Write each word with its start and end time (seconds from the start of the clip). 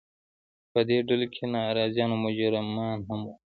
په 0.71 0.79
دې 0.87 0.97
ډلو 1.07 1.27
کې 1.33 1.43
ناراضیان 1.53 2.09
او 2.15 2.19
مجرمان 2.25 2.97
هم 3.07 3.19
وو. 3.27 3.33